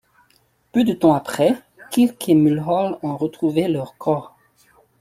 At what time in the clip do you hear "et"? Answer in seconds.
2.27-2.33